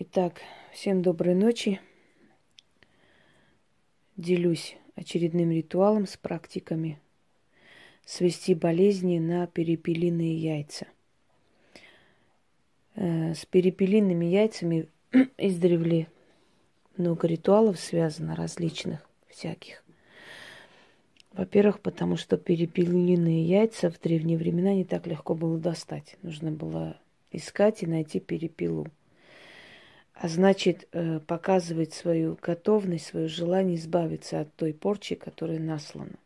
[0.00, 0.42] Итак,
[0.72, 1.80] всем доброй ночи.
[4.16, 7.00] Делюсь очередным ритуалом с практиками.
[8.04, 10.86] Свести болезни на перепелиные яйца.
[12.94, 14.86] Э, с перепелиными яйцами
[15.36, 16.06] издревле
[16.96, 19.82] много ритуалов связано, различных, всяких.
[21.32, 26.16] Во-первых, потому что перепелиные яйца в древние времена не так легко было достать.
[26.22, 27.00] Нужно было
[27.32, 28.86] искать и найти перепелу
[30.20, 36.18] а значит э, показывать свою готовность, свое желание избавиться от той порчи, которая наслана.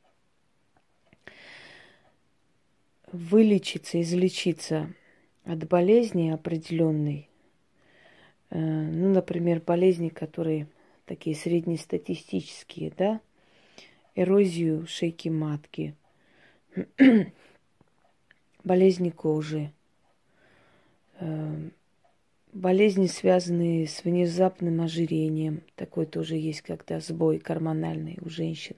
[3.12, 4.95] Вылечиться, излечиться
[5.45, 7.28] от болезни определенной,
[8.48, 10.69] э, ну, например, болезни, которые
[11.05, 13.20] такие среднестатистические, да,
[14.14, 15.95] эрозию шейки матки,
[18.64, 19.70] болезни кожи,
[21.20, 21.70] э,
[22.52, 28.77] Болезни, связанные с внезапным ожирением, такой тоже есть, когда сбой гормональный у женщин.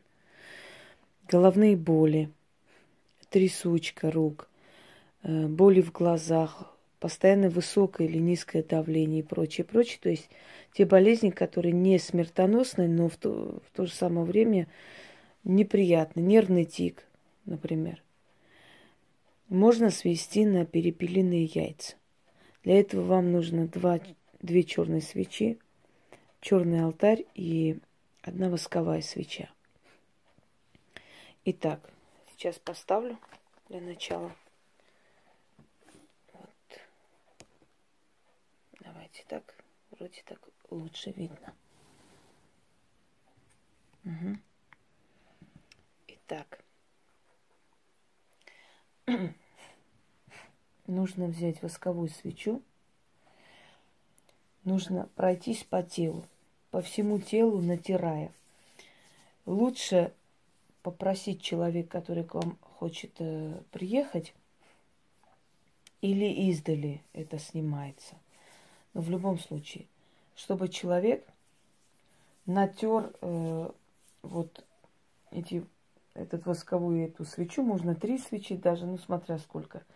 [1.28, 2.30] Головные боли,
[3.30, 4.48] трясучка рук,
[5.24, 9.98] э, боли в глазах, постоянно высокое или низкое давление и прочее, прочее.
[10.00, 10.30] То есть
[10.72, 14.68] те болезни, которые не смертоносны, но в то, в то же самое время
[15.42, 16.20] неприятны.
[16.20, 17.02] Нервный тик,
[17.44, 18.04] например.
[19.48, 21.96] Можно свести на перепелиные яйца.
[22.64, 24.00] Для этого вам нужно два,
[24.40, 25.60] две черные свечи,
[26.40, 27.78] черный алтарь и
[28.22, 29.50] одна восковая свеча.
[31.44, 31.90] Итак,
[32.30, 33.18] сейчас поставлю
[33.68, 34.34] для начала.
[36.32, 36.80] Вот.
[38.80, 39.54] Давайте так.
[39.90, 41.54] Вроде так лучше видно.
[44.06, 44.38] Угу.
[46.08, 46.63] Итак.
[50.94, 52.62] Нужно взять восковую свечу,
[54.64, 56.24] нужно пройтись по телу,
[56.70, 58.32] по всему телу натирая.
[59.46, 60.12] Лучше
[60.82, 64.34] попросить человека, который к вам хочет э, приехать,
[66.00, 68.16] или издали это снимается.
[68.92, 69.86] Но в любом случае,
[70.34, 71.26] чтобы человек
[72.46, 73.70] натер э,
[74.22, 74.64] вот
[75.30, 75.64] эти,
[76.14, 79.82] этот восковую эту свечу, можно три свечи даже, ну смотря сколько–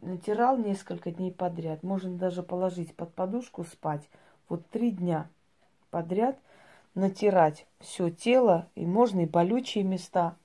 [0.00, 1.82] натирал несколько дней подряд.
[1.82, 4.08] Можно даже положить под подушку спать.
[4.48, 5.28] Вот три дня
[5.90, 6.38] подряд
[6.94, 10.36] натирать все тело, и можно и болючие места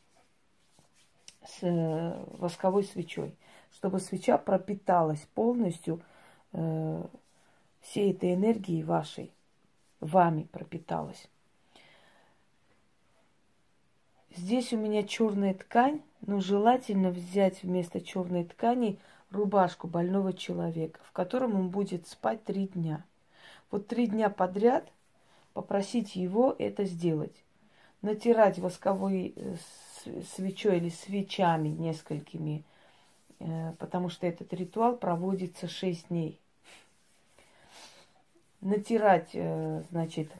[1.45, 3.35] с э, восковой свечой,
[3.73, 6.01] чтобы свеча пропиталась полностью
[6.51, 7.03] э,
[7.81, 9.31] всей этой энергией вашей,
[9.99, 11.27] вами пропиталась.
[14.35, 21.11] Здесь у меня черная ткань, но желательно взять вместо черной ткани рубашку больного человека, в
[21.11, 23.03] котором он будет спать три дня.
[23.71, 24.89] Вот три дня подряд
[25.53, 27.35] попросить его это сделать.
[28.01, 29.55] Натирать восковой э,
[30.35, 32.63] свечой или свечами несколькими,
[33.39, 36.39] э, потому что этот ритуал проводится шесть дней.
[38.61, 40.31] Натирать, э, значит,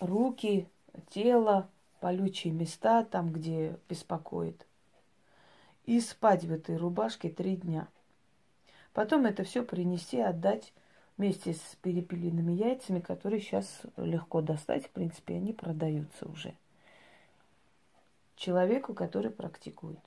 [0.00, 0.66] руки,
[1.10, 1.68] тело,
[2.02, 4.66] болючие места, там, где беспокоит.
[5.86, 7.88] И спать в этой рубашке три дня.
[8.92, 10.72] Потом это все принести, отдать
[11.16, 14.86] вместе с перепелиными яйцами, которые сейчас легко достать.
[14.86, 16.54] В принципе, они продаются уже.
[18.36, 20.00] Человеку, который практикует.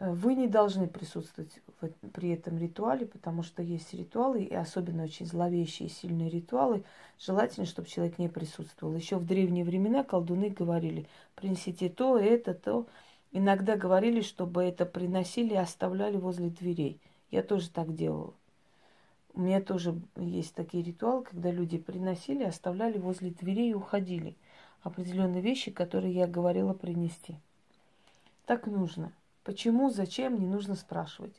[0.00, 1.60] Вы не должны присутствовать
[2.14, 6.84] при этом ритуале, потому что есть ритуалы, и особенно очень зловещие сильные ритуалы.
[7.18, 8.94] Желательно, чтобы человек не присутствовал.
[8.94, 12.86] Еще в древние времена колдуны говорили, принесите то, это, то.
[13.30, 16.98] Иногда говорили, чтобы это приносили и оставляли возле дверей.
[17.30, 18.32] Я тоже так делала.
[19.34, 24.34] У меня тоже есть такие ритуалы, когда люди приносили, оставляли возле дверей и уходили.
[24.82, 27.36] Определенные вещи, которые я говорила принести.
[28.46, 29.12] Так нужно.
[29.44, 31.34] Почему, зачем, не нужно спрашивать.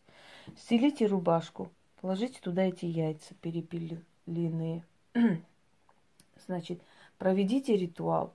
[0.57, 1.71] Стелите рубашку,
[2.01, 4.83] положите туда эти яйца перепелиные.
[6.45, 6.81] Значит,
[7.17, 8.33] проведите ритуал,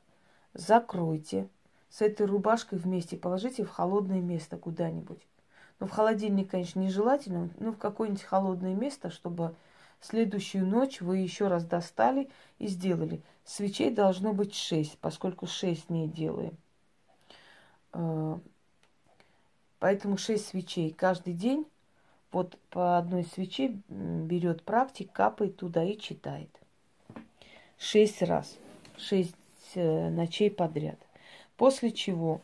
[0.54, 1.48] закройте
[1.90, 5.26] с этой рубашкой вместе, положите в холодное место куда-нибудь.
[5.80, 9.54] Ну, в холодильник, конечно, нежелательно, но в какое-нибудь холодное место, чтобы
[10.00, 13.22] следующую ночь вы еще раз достали и сделали.
[13.44, 16.56] Свечей должно быть шесть, поскольку шесть дней делаем.
[19.78, 21.66] Поэтому шесть свечей каждый день,
[22.32, 26.50] вот по одной свече берет практик, капает туда и читает.
[27.78, 28.56] Шесть раз,
[28.96, 29.34] шесть
[29.74, 30.98] э, ночей подряд.
[31.56, 32.40] После чего,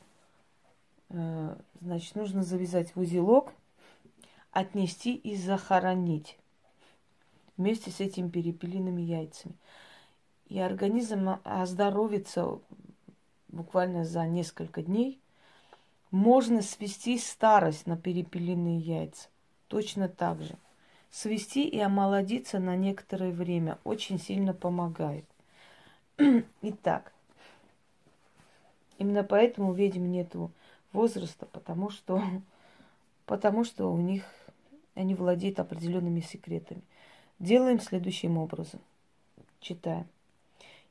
[1.08, 3.52] э, значит, нужно завязать в узелок,
[4.50, 6.36] отнести и захоронить
[7.56, 9.54] вместе с этими перепелиными яйцами.
[10.48, 12.58] И организм оздоровится
[13.48, 15.21] буквально за несколько дней.
[16.12, 19.28] Можно свести старость на перепелиные яйца.
[19.68, 20.56] Точно так же.
[21.10, 25.24] Свести и омолодиться на некоторое время очень сильно помогает.
[26.62, 27.14] Итак,
[28.98, 30.50] именно поэтому у ведьм нету
[30.92, 32.22] возраста, потому что,
[33.24, 34.24] потому что у них
[34.94, 36.82] они владеют определенными секретами.
[37.38, 38.80] Делаем следующим образом.
[39.60, 40.06] Читаем.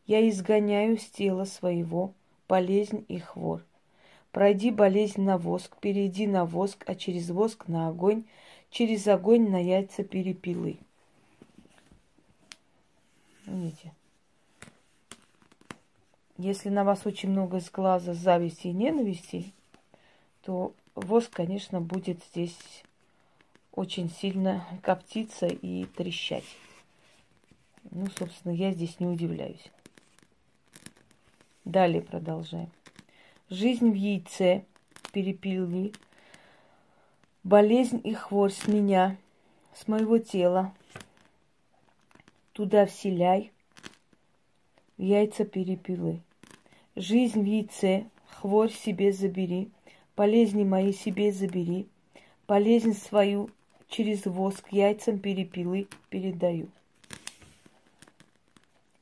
[0.08, 2.16] Я изгоняю с тела своего
[2.48, 3.64] болезнь и хвор.
[4.32, 8.24] Пройди болезнь на воск, перейди на воск, а через воск на огонь,
[8.70, 10.78] через огонь на яйца перепилы.
[13.46, 13.94] Видите?
[16.38, 19.52] Если на вас очень много сглаза, зависти и ненависти,
[20.44, 22.58] то воск, конечно, будет здесь
[23.74, 26.46] очень сильно коптиться и трещать.
[27.92, 29.72] Ну, собственно, я здесь не удивляюсь.
[31.66, 32.72] Далее продолжаем.
[33.54, 34.64] Жизнь в яйце
[35.12, 35.92] перепили,
[37.44, 39.18] болезнь и хворь с меня,
[39.76, 40.74] с моего тела.
[42.54, 43.52] Туда вселяй,
[44.98, 46.22] в яйца перепилы.
[46.96, 49.70] Жизнь в яйце, хворь себе забери,
[50.16, 51.88] болезни мои себе забери,
[52.48, 53.50] болезнь свою
[53.90, 56.70] через воск яйцам перепилы передаю.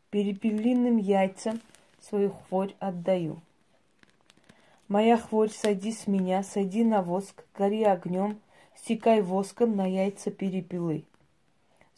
[0.10, 1.62] Перепелиным яйцам
[2.02, 3.40] свою хворь отдаю.
[4.90, 8.42] Моя хворь, сойди с меня, сойди на воск, гори огнем,
[8.76, 11.06] стекай воском на яйца перепилы.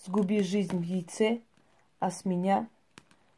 [0.05, 1.39] Сгуби жизнь в яйце,
[1.99, 2.67] а с меня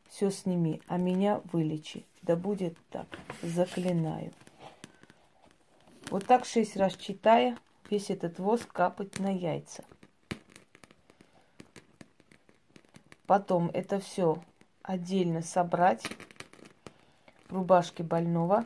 [0.09, 2.03] все сними, а меня вылечи.
[2.23, 3.05] Да будет так,
[3.43, 4.33] заклинаю.
[6.09, 7.55] Вот так шесть раз читая,
[7.91, 9.83] весь этот воск капать на яйца.
[13.27, 14.43] Потом это все
[14.81, 16.07] отдельно собрать
[17.49, 18.65] в рубашке больного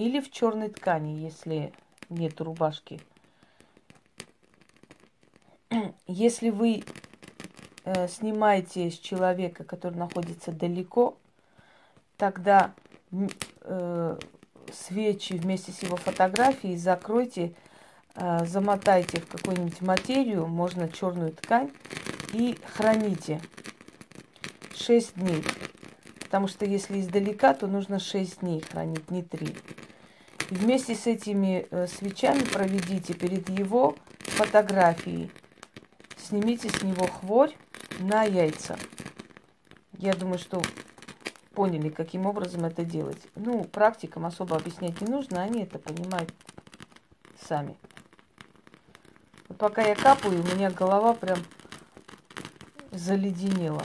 [0.00, 1.72] или в черной ткани, если
[2.08, 3.00] нет рубашки.
[6.06, 6.82] Если вы
[7.84, 11.16] э, снимаете с человека, который находится далеко,
[12.16, 12.72] тогда
[13.62, 14.18] э,
[14.72, 17.54] свечи вместе с его фотографией закройте,
[18.14, 21.70] э, замотайте в какую-нибудь материю, можно черную ткань,
[22.32, 23.40] и храните
[24.74, 25.44] 6 дней.
[26.20, 29.54] Потому что если издалека, то нужно 6 дней хранить, не 3.
[30.50, 35.30] Вместе с этими э, свечами проведите перед его фотографией.
[36.16, 37.56] Снимите с него хворь
[38.00, 38.76] на яйца.
[39.96, 40.60] Я думаю, что
[41.54, 43.22] поняли, каким образом это делать.
[43.36, 46.34] Ну, практикам особо объяснять не нужно, они это понимают
[47.46, 47.76] сами.
[49.48, 51.38] Вот пока я капаю, у меня голова прям
[52.90, 53.84] заледенела.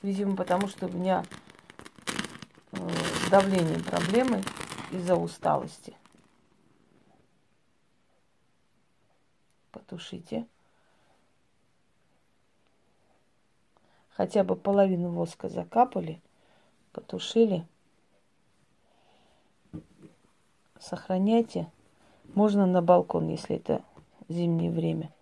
[0.00, 1.24] Видимо, потому что у меня
[2.72, 2.78] э,
[3.30, 4.42] давлением проблемы
[4.90, 5.96] из-за усталости.
[9.70, 10.46] Потушите.
[14.10, 16.20] Хотя бы половину воска закапали,
[16.92, 17.66] потушили.
[20.80, 21.70] Сохраняйте.
[22.34, 23.84] Можно на балкон, если это
[24.28, 25.12] зимнее время.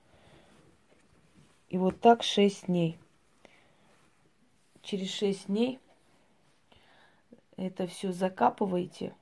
[1.69, 2.99] И вот так 6 дней
[4.87, 5.81] через 6 дней
[7.57, 9.14] это все закапываете,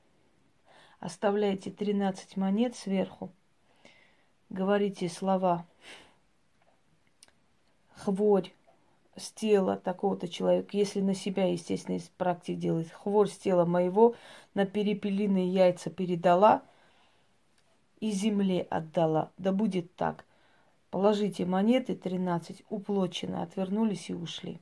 [0.99, 3.31] оставляете 13 монет сверху,
[4.49, 5.65] говорите слова
[7.95, 8.51] хворь
[9.15, 14.15] с тела такого-то человека, если на себя, естественно, из практик делает, хворь с тела моего
[14.53, 16.63] на перепелиные яйца передала
[17.99, 19.31] и земле отдала.
[19.37, 20.25] Да будет так.
[20.91, 24.59] Положите монеты 13, уплочено, отвернулись и ушли.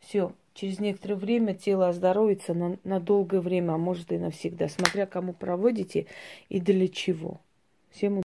[0.00, 5.06] Все, через некоторое время тело оздоровится на, на долгое время, а может и навсегда, смотря
[5.06, 6.06] кому проводите
[6.48, 7.40] и для чего.
[7.90, 8.18] Всем